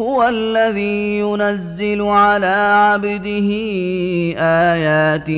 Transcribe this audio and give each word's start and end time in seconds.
هو 0.00 0.28
الذي 0.28 1.18
ينزل 1.18 2.02
على 2.02 2.46
عبده 2.46 3.48
آيات 4.38 5.30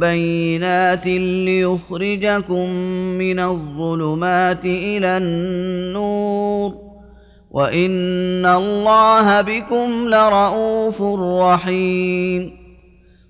بينات 0.00 1.06
ليخرجكم 1.06 2.70
من 3.18 3.40
الظلمات 3.40 4.64
إلى 4.64 5.16
النور. 5.16 6.74
وإن 7.50 8.46
الله 8.46 9.40
بكم 9.40 10.08
لرءوف 10.08 11.02
رحيم. 11.42 12.60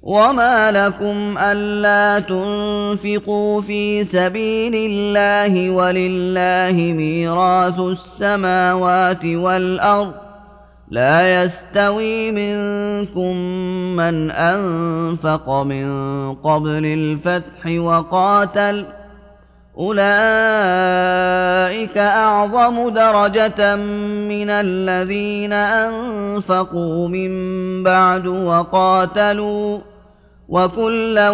وما 0.03 0.73
لكم 0.73 1.39
ألا 1.39 2.21
تنفقوا 2.21 3.61
في 3.61 4.05
سبيل 4.05 4.75
الله 4.75 5.71
ولله 5.71 6.93
ميراث 6.93 7.79
السماوات 7.79 9.25
والأرض 9.25 10.30
لا 10.91 11.43
يستوي 11.43 12.31
منكم 12.31 13.37
من 13.97 14.31
أنفق 14.31 15.51
من 15.51 15.89
قبل 16.35 16.85
الفتح 16.85 17.67
وقاتل 17.67 18.87
أولئك 19.79 20.01
أعظم 21.99 22.89
درجة 22.89 23.77
من 23.77 24.51
الذين 24.51 25.53
أنفقوا 25.53 27.09
من 27.09 27.33
بعد 27.83 28.27
وقاتلوا 28.27 29.79
وكلا 30.49 31.31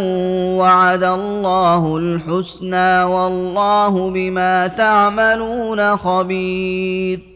وعد 0.57 1.03
الله 1.03 1.97
الحسنى 1.97 3.05
والله 3.05 4.11
بما 4.11 4.67
تعملون 4.67 5.97
خبير 5.97 7.36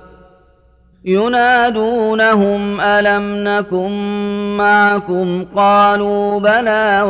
ينادونهم 1.05 2.81
ألم 2.81 3.43
نكن 3.43 3.91
معكم؟ 4.57 5.45
قالوا 5.55 6.39
بلى 6.39 7.01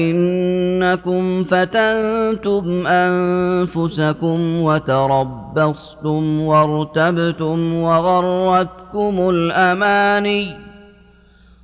ولكنكم 0.00 1.44
فتنتم 1.44 2.86
أنفسكم 2.86 4.62
وتربصتم 4.62 6.40
وارتبتم 6.40 7.74
وغرتكم 7.74 9.30
الأماني 9.30 10.56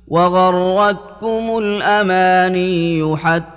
وغرتكم 0.07 1.57
الأماني 1.57 3.17
حتى 3.17 3.56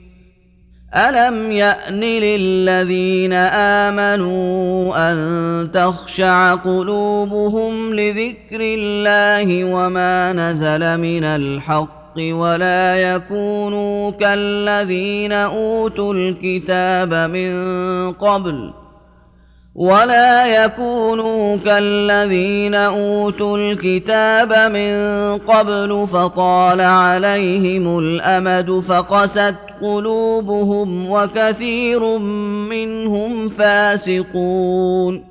الم 0.95 1.51
يان 1.51 1.99
للذين 1.99 3.33
امنوا 3.33 5.11
ان 5.11 5.71
تخشع 5.73 6.55
قلوبهم 6.55 7.93
لذكر 7.93 8.59
الله 8.61 9.65
وما 9.65 10.33
نزل 10.33 10.97
من 10.97 11.23
الحق 11.23 12.17
ولا 12.17 12.95
يكونوا 12.95 14.11
كالذين 14.11 15.31
اوتوا 15.31 16.13
الكتاب 16.13 17.13
من 17.13 17.51
قبل 18.11 18.80
ولا 19.75 20.65
يكونوا 20.65 21.57
كالذين 21.57 22.75
أوتوا 22.75 23.57
الكتاب 23.57 24.53
من 24.71 24.93
قبل 25.37 26.07
فطال 26.07 26.81
عليهم 26.81 27.99
الأمد 27.99 28.79
فقست 28.79 29.55
قلوبهم 29.81 31.09
وكثير 31.11 32.17
منهم 32.69 33.49
فاسقون 33.49 35.30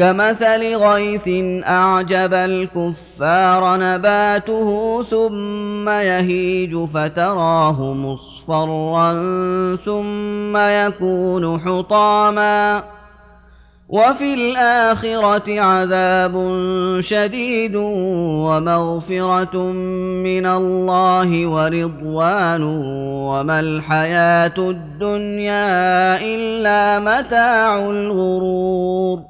كمثل 0.00 0.76
غيث 0.76 1.28
أعجب 1.64 2.34
الكفار 2.34 3.76
نباته 3.76 5.02
ثم 5.10 5.88
يهيج 5.88 6.84
فتراه 6.84 7.82
مصفرا 7.92 9.12
ثم 9.76 10.56
يكون 10.56 11.60
حطاما. 11.60 12.82
وفي 13.88 14.34
الآخرة 14.34 15.60
عذاب 15.60 16.34
شديد 17.00 17.76
ومغفرة 18.46 19.56
من 20.24 20.46
الله 20.46 21.46
ورضوان 21.46 22.62
وما 23.26 23.60
الحياة 23.60 24.58
الدنيا 24.58 26.20
إلا 26.20 27.00
متاع 27.00 27.90
الغرور. 27.90 29.29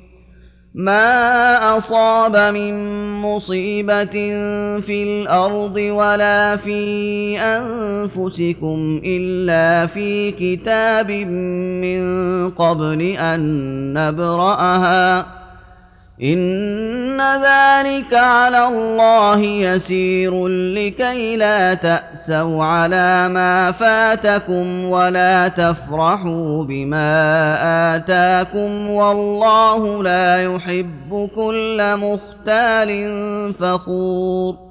ما 0.75 1.77
اصاب 1.77 2.35
من 2.53 2.73
مصيبه 3.21 4.05
في 4.79 5.03
الأرض 5.03 5.75
ولا 5.75 6.55
في 6.55 7.39
انفسكم 7.39 9.01
الا 9.05 9.87
في 9.87 10.31
كتاب 10.31 11.11
من 11.11 12.01
قبل 12.49 13.01
ان 13.01 13.41
نبراها 13.93 15.40
إن 16.23 17.21
ذلك 17.21 18.13
على 18.13 18.67
الله 18.67 19.39
يسير 19.39 20.47
لكي 20.47 21.37
لا 21.37 21.73
تأسوا 21.73 22.63
على 22.63 23.29
ما 23.29 23.71
فاتكم 23.71 24.85
ولا 24.85 25.47
تفرحوا 25.47 26.63
بما 26.63 27.15
آتاكم 27.95 28.89
والله 28.89 30.03
لا 30.03 30.43
يحب 30.43 31.29
كل 31.35 31.97
مختال 31.97 32.89
فخور. 33.53 34.70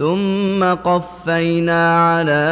ثم 0.00 0.64
قفينا 0.64 1.98
على 1.98 2.42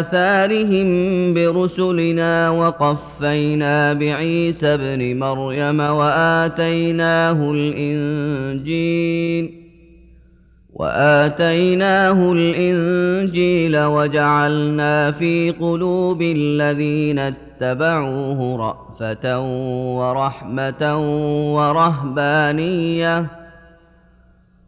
آثارهم 0.00 0.88
برسلنا 1.34 2.50
وقفينا 2.50 3.92
بعيسى 3.92 4.66
ابن 4.66 5.18
مريم 5.18 5.80
وآتيناه 5.80 7.52
الإنجيل 7.52 9.50
وآتيناه 10.74 12.32
الإنجيل 12.32 13.78
وجعلنا 13.78 15.10
في 15.10 15.50
قلوب 15.50 16.22
الذين 16.22 17.18
اتبعوه 17.18 18.56
رأفة 18.56 19.40
ورحمة 19.96 20.98
ورهبانية 21.56 23.41